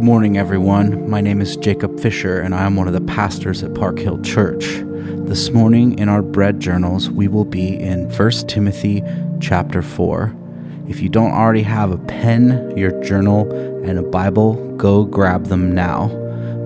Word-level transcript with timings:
Good 0.00 0.06
morning, 0.06 0.38
everyone. 0.38 1.10
My 1.10 1.20
name 1.20 1.42
is 1.42 1.58
Jacob 1.58 2.00
Fisher, 2.00 2.40
and 2.40 2.54
I 2.54 2.64
am 2.64 2.74
one 2.74 2.86
of 2.86 2.94
the 2.94 3.02
pastors 3.02 3.62
at 3.62 3.74
Park 3.74 3.98
Hill 3.98 4.18
Church. 4.22 4.64
This 5.26 5.50
morning 5.50 5.98
in 5.98 6.08
our 6.08 6.22
bread 6.22 6.58
journals, 6.58 7.10
we 7.10 7.28
will 7.28 7.44
be 7.44 7.78
in 7.78 8.08
1 8.08 8.30
Timothy 8.48 9.02
chapter 9.42 9.82
4. 9.82 10.34
If 10.88 11.02
you 11.02 11.10
don't 11.10 11.32
already 11.32 11.60
have 11.64 11.90
a 11.90 11.98
pen, 11.98 12.74
your 12.78 12.98
journal, 13.02 13.52
and 13.84 13.98
a 13.98 14.02
Bible, 14.02 14.74
go 14.78 15.04
grab 15.04 15.48
them 15.48 15.74
now. 15.74 16.08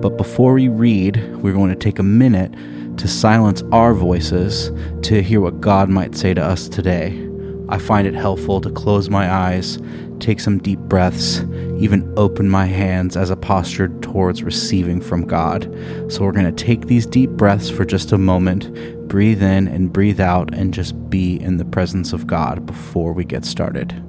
But 0.01 0.15
before 0.15 0.53
we 0.53 0.69
read, 0.69 1.21
we're 1.43 1.51
going 1.51 1.71
to 1.71 1.75
take 1.75 1.99
a 1.99 2.03
minute 2.03 2.53
to 2.99 3.07
silence 3.09 3.61
our 3.73 3.93
voices 3.93 4.71
to 5.09 5.21
hear 5.21 5.41
what 5.41 5.59
God 5.59 5.89
might 5.89 6.15
say 6.15 6.33
to 6.33 6.41
us 6.41 6.69
today. 6.69 7.24
I 7.69 7.77
find 7.77 8.07
it 8.07 8.13
helpful 8.13 8.61
to 8.61 8.69
close 8.69 9.09
my 9.09 9.31
eyes, 9.31 9.79
take 10.19 10.39
some 10.39 10.59
deep 10.59 10.79
breaths, 10.79 11.41
even 11.77 12.13
open 12.15 12.49
my 12.49 12.65
hands 12.65 13.17
as 13.17 13.29
a 13.29 13.35
posture 13.35 13.89
towards 13.99 14.43
receiving 14.43 15.01
from 15.01 15.25
God. 15.25 15.63
So 16.09 16.23
we're 16.23 16.31
going 16.31 16.53
to 16.53 16.63
take 16.65 16.87
these 16.87 17.05
deep 17.05 17.31
breaths 17.31 17.69
for 17.69 17.85
just 17.85 18.11
a 18.11 18.17
moment, 18.17 19.07
breathe 19.07 19.41
in 19.41 19.67
and 19.67 19.91
breathe 19.91 20.19
out, 20.19 20.53
and 20.53 20.73
just 20.73 21.09
be 21.09 21.39
in 21.41 21.57
the 21.57 21.65
presence 21.65 22.13
of 22.13 22.27
God 22.27 22.65
before 22.65 23.13
we 23.13 23.25
get 23.25 23.45
started. 23.45 24.01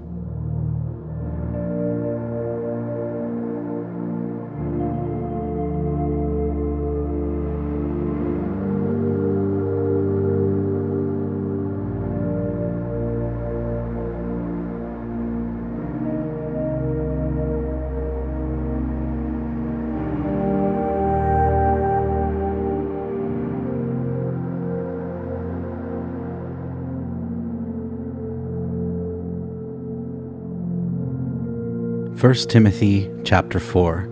First 32.16 32.48
Timothy 32.48 33.10
chapter 33.24 33.60
4 33.60 34.08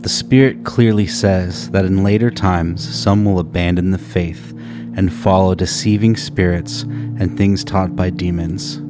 The 0.00 0.08
Spirit 0.08 0.64
clearly 0.64 1.06
says 1.06 1.70
that 1.70 1.84
in 1.84 2.02
later 2.02 2.32
times 2.32 2.82
some 2.82 3.24
will 3.24 3.38
abandon 3.38 3.92
the 3.92 3.96
faith 3.96 4.50
and 4.96 5.12
follow 5.12 5.54
deceiving 5.54 6.16
spirits 6.16 6.82
and 6.82 7.38
things 7.38 7.62
taught 7.62 7.94
by 7.94 8.10
demons. 8.10 8.82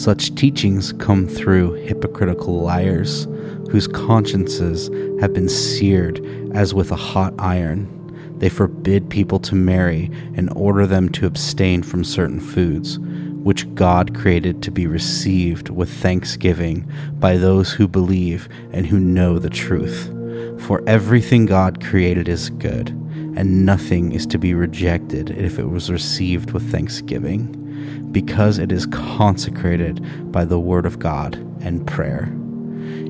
Such 0.00 0.36
teachings 0.36 0.92
come 0.92 1.26
through 1.26 1.72
hypocritical 1.72 2.60
liars 2.60 3.24
whose 3.68 3.88
consciences 3.88 4.88
have 5.20 5.32
been 5.32 5.48
seared 5.48 6.24
as 6.54 6.72
with 6.72 6.92
a 6.92 6.96
hot 6.96 7.34
iron. 7.40 7.90
They 8.38 8.48
forbid 8.48 9.10
people 9.10 9.40
to 9.40 9.56
marry 9.56 10.08
and 10.36 10.52
order 10.54 10.86
them 10.86 11.08
to 11.08 11.26
abstain 11.26 11.82
from 11.82 12.04
certain 12.04 12.38
foods 12.38 13.00
which 13.44 13.72
God 13.74 14.16
created 14.16 14.62
to 14.62 14.70
be 14.70 14.86
received 14.86 15.68
with 15.68 15.90
thanksgiving 15.90 16.90
by 17.20 17.36
those 17.36 17.72
who 17.72 17.86
believe 17.86 18.48
and 18.72 18.86
who 18.86 18.98
know 18.98 19.38
the 19.38 19.50
truth. 19.50 20.10
For 20.62 20.82
everything 20.86 21.44
God 21.44 21.84
created 21.84 22.26
is 22.26 22.48
good, 22.48 22.88
and 23.36 23.66
nothing 23.66 24.12
is 24.12 24.26
to 24.28 24.38
be 24.38 24.54
rejected 24.54 25.28
if 25.30 25.58
it 25.58 25.68
was 25.68 25.90
received 25.90 26.52
with 26.52 26.70
thanksgiving, 26.72 28.08
because 28.10 28.58
it 28.58 28.72
is 28.72 28.86
consecrated 28.86 30.32
by 30.32 30.46
the 30.46 30.58
Word 30.58 30.86
of 30.86 30.98
God 30.98 31.34
and 31.60 31.86
prayer. 31.86 32.32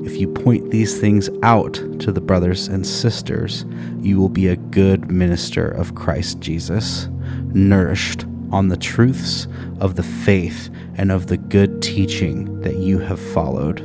If 0.03 0.17
you 0.17 0.27
point 0.27 0.69
these 0.69 0.99
things 0.99 1.29
out 1.43 1.75
to 2.01 2.11
the 2.11 2.21
brothers 2.21 2.67
and 2.67 2.85
sisters, 2.85 3.65
you 4.01 4.19
will 4.19 4.29
be 4.29 4.49
a 4.49 4.57
good 4.57 5.09
minister 5.09 5.69
of 5.69 5.95
Christ 5.95 6.41
Jesus, 6.41 7.07
nourished 7.53 8.25
on 8.51 8.67
the 8.67 8.77
truths 8.77 9.47
of 9.79 9.95
the 9.95 10.03
faith 10.03 10.69
and 10.95 11.11
of 11.11 11.27
the 11.27 11.37
good 11.37 11.81
teaching 11.81 12.61
that 12.61 12.77
you 12.77 12.99
have 12.99 13.19
followed. 13.19 13.79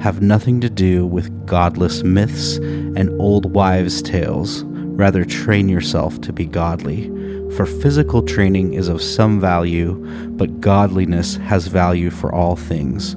Have 0.00 0.20
nothing 0.20 0.60
to 0.60 0.68
do 0.68 1.06
with 1.06 1.46
godless 1.46 2.02
myths 2.02 2.56
and 2.56 3.10
old 3.20 3.52
wives' 3.54 4.02
tales. 4.02 4.64
Rather, 4.64 5.24
train 5.24 5.68
yourself 5.68 6.20
to 6.22 6.32
be 6.32 6.44
godly. 6.44 7.08
For 7.56 7.66
physical 7.66 8.22
training 8.22 8.74
is 8.74 8.88
of 8.88 9.00
some 9.00 9.40
value, 9.40 9.94
but 10.30 10.60
godliness 10.60 11.36
has 11.36 11.68
value 11.68 12.10
for 12.10 12.34
all 12.34 12.56
things, 12.56 13.14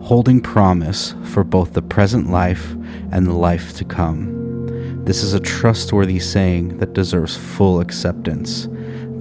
holding 0.00 0.40
promise 0.40 1.14
for 1.24 1.44
both 1.44 1.72
the 1.72 1.82
present 1.82 2.30
life 2.30 2.72
and 3.12 3.26
the 3.26 3.32
life 3.32 3.76
to 3.76 3.84
come. 3.84 5.04
This 5.04 5.22
is 5.22 5.32
a 5.32 5.40
trustworthy 5.40 6.18
saying 6.18 6.78
that 6.78 6.92
deserves 6.92 7.36
full 7.36 7.80
acceptance. 7.80 8.68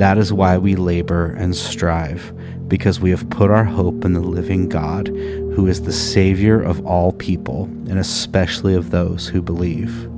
That 0.01 0.17
is 0.17 0.33
why 0.33 0.57
we 0.57 0.75
labor 0.75 1.27
and 1.27 1.55
strive, 1.55 2.33
because 2.67 2.99
we 2.99 3.11
have 3.11 3.29
put 3.29 3.51
our 3.51 3.63
hope 3.63 4.03
in 4.03 4.13
the 4.13 4.19
living 4.19 4.67
God, 4.67 5.09
who 5.09 5.67
is 5.67 5.83
the 5.83 5.93
Savior 5.93 6.59
of 6.59 6.83
all 6.87 7.11
people, 7.11 7.65
and 7.87 7.99
especially 7.99 8.73
of 8.73 8.89
those 8.89 9.27
who 9.27 9.43
believe. 9.43 10.09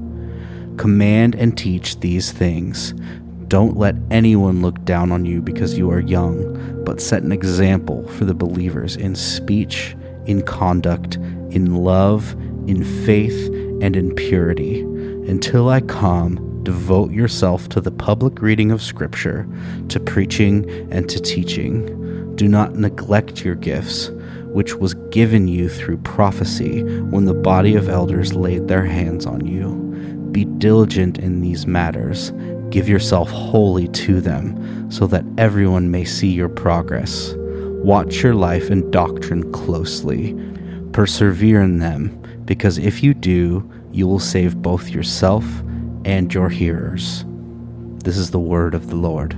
Command 0.78 1.36
and 1.36 1.58
teach 1.58 2.00
these 2.00 2.32
things. 2.32 2.94
Don't 3.50 3.76
let 3.76 3.98
anyone 4.10 4.62
look 4.62 4.86
down 4.86 5.12
on 5.12 5.26
you 5.26 5.42
because 5.42 5.78
you 5.78 5.92
are 5.92 6.00
young, 6.00 6.86
but 6.86 7.02
set 7.02 7.24
an 7.24 7.34
example 7.34 8.08
for 8.08 8.24
the 8.24 8.34
believers 8.34 8.96
in 8.96 9.16
speech, 9.16 9.98
in 10.28 10.44
conduct, 10.44 11.18
in 11.50 11.76
love, 11.76 12.32
in 12.68 12.86
faith, 13.06 13.48
and 13.82 13.98
in 13.98 14.16
purity. 14.16 14.80
Until 15.28 15.68
I 15.68 15.82
come, 15.82 16.38
devote 16.64 17.12
yourself 17.12 17.70
to 17.70 17.82
the 17.82 17.92
public 17.92 18.42
reading 18.42 18.72
of 18.72 18.82
Scripture, 18.82 19.48
to 19.90 20.00
preaching, 20.00 20.70
and 20.92 21.10
to 21.10 21.20
teaching. 21.20 22.36
Do 22.36 22.48
not 22.48 22.76
neglect 22.76 23.44
your 23.44 23.56
gifts, 23.56 24.10
which 24.48 24.76
was 24.76 24.94
given 25.12 25.48
you 25.48 25.70
through 25.70 25.98
prophecy 25.98 26.84
when 26.84 27.26
the 27.26 27.34
body 27.34 27.76
of 27.76 27.90
elders 27.90 28.34
laid 28.34 28.68
their 28.68 28.86
hands 28.86 29.26
on 29.26 29.46
you. 29.46 29.76
Be 30.32 30.46
diligent 30.46 31.20
in 31.20 31.42
these 31.42 31.68
matters. 31.68 32.32
Give 32.70 32.90
yourself 32.90 33.30
wholly 33.30 33.88
to 33.90 34.20
them, 34.20 34.90
so 34.92 35.06
that 35.08 35.26
everyone 35.38 35.92
may 35.92 36.06
see 36.06 36.30
your 36.30 36.50
progress. 36.50 37.36
Watch 37.38 38.24
your 38.24 38.34
life 38.34 38.70
and 38.70 38.92
doctrine 38.92 39.52
closely. 39.52 40.36
Persevere 40.92 41.62
in 41.62 41.80
them, 41.80 42.20
because 42.46 42.78
if 42.78 43.04
you 43.04 43.14
do, 43.14 43.70
you 43.92 44.08
will 44.08 44.20
save 44.20 44.62
both 44.62 44.90
yourself 44.90 45.46
and 46.06 46.34
your 46.34 46.50
hearers. 46.50 47.26
This 48.04 48.18
is 48.18 48.32
the 48.32 48.40
word 48.40 48.74
of 48.74 48.90
the 48.90 48.96
Lord. 48.96 49.34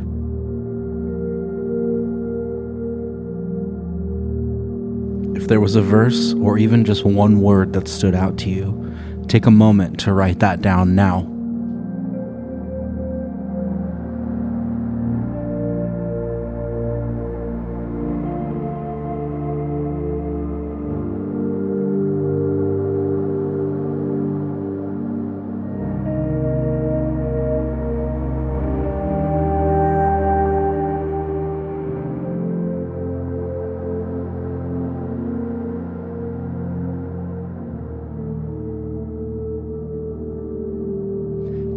If 5.38 5.48
there 5.48 5.60
was 5.60 5.76
a 5.76 5.82
verse 5.82 6.34
or 6.34 6.58
even 6.58 6.86
just 6.86 7.06
one 7.06 7.42
word 7.42 7.74
that 7.74 7.88
stood 7.88 8.16
out 8.16 8.38
to 8.40 8.50
you, 8.50 8.96
take 9.28 9.46
a 9.46 9.52
moment 9.52 10.00
to 10.02 10.14
write 10.14 10.40
that 10.40 10.62
down 10.62 10.96
now. 10.96 11.35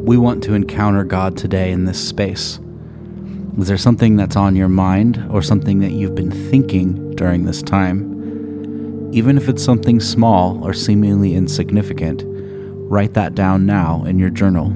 We 0.08 0.16
want 0.16 0.42
to 0.42 0.54
encounter 0.54 1.04
God 1.04 1.36
today 1.36 1.70
in 1.70 1.84
this 1.84 2.02
space. 2.08 2.58
Is 3.58 3.68
there 3.68 3.76
something 3.76 4.16
that's 4.16 4.36
on 4.36 4.56
your 4.56 4.66
mind 4.66 5.22
or 5.28 5.42
something 5.42 5.80
that 5.80 5.92
you've 5.92 6.14
been 6.14 6.30
thinking 6.50 7.14
during 7.14 7.44
this 7.44 7.62
time? 7.62 9.10
Even 9.12 9.36
if 9.36 9.50
it's 9.50 9.62
something 9.62 10.00
small 10.00 10.64
or 10.64 10.72
seemingly 10.72 11.34
insignificant, 11.34 12.22
write 12.24 13.12
that 13.12 13.34
down 13.34 13.66
now 13.66 14.02
in 14.04 14.18
your 14.18 14.30
journal. 14.30 14.74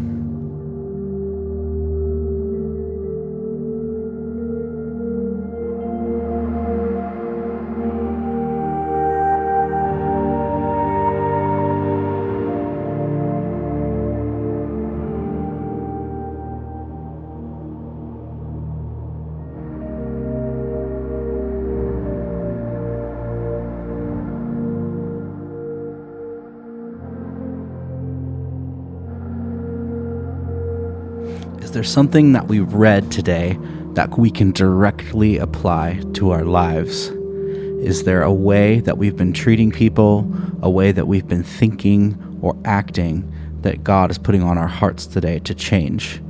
There 31.72 31.82
something 31.82 32.32
that 32.32 32.48
we've 32.48 32.72
read 32.74 33.10
today 33.10 33.58
that 33.94 34.18
we 34.18 34.30
can 34.30 34.52
directly 34.52 35.38
apply 35.38 36.02
to 36.14 36.30
our 36.30 36.44
lives? 36.44 37.08
Is 37.08 38.04
there 38.04 38.22
a 38.22 38.32
way 38.32 38.80
that 38.80 38.98
we've 38.98 39.16
been 39.16 39.32
treating 39.32 39.70
people, 39.70 40.30
a 40.62 40.70
way 40.70 40.92
that 40.92 41.06
we've 41.06 41.26
been 41.26 41.42
thinking 41.42 42.38
or 42.42 42.56
acting 42.64 43.30
that 43.62 43.84
God 43.84 44.10
is 44.10 44.18
putting 44.18 44.42
on 44.42 44.58
our 44.58 44.68
hearts 44.68 45.06
today 45.06 45.38
to 45.40 45.54
change? 45.54 46.22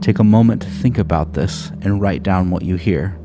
Take 0.00 0.18
a 0.18 0.24
moment 0.24 0.62
to 0.62 0.68
think 0.68 0.98
about 0.98 1.34
this 1.34 1.70
and 1.82 2.00
write 2.00 2.22
down 2.22 2.50
what 2.50 2.62
you 2.62 2.76
hear. 2.76 3.19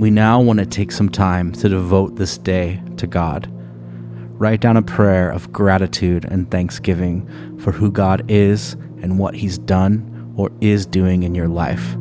We 0.00 0.10
now 0.10 0.40
want 0.40 0.58
to 0.58 0.64
take 0.64 0.90
some 0.90 1.10
time 1.10 1.52
to 1.52 1.68
devote 1.68 2.16
this 2.16 2.38
day 2.38 2.82
to 2.96 3.06
God. 3.06 3.46
Write 4.40 4.62
down 4.62 4.78
a 4.78 4.82
prayer 4.82 5.28
of 5.30 5.52
gratitude 5.52 6.24
and 6.24 6.50
thanksgiving 6.50 7.58
for 7.58 7.70
who 7.70 7.92
God 7.92 8.24
is 8.26 8.72
and 9.02 9.18
what 9.18 9.34
He's 9.34 9.58
done 9.58 10.32
or 10.38 10.50
is 10.62 10.86
doing 10.86 11.22
in 11.22 11.34
your 11.34 11.48
life. 11.48 11.96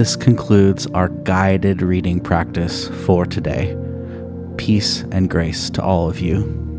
This 0.00 0.16
concludes 0.16 0.86
our 0.94 1.10
guided 1.10 1.82
reading 1.82 2.20
practice 2.20 2.88
for 3.04 3.26
today. 3.26 3.76
Peace 4.56 5.02
and 5.12 5.28
grace 5.28 5.68
to 5.68 5.82
all 5.82 6.08
of 6.08 6.20
you. 6.20 6.69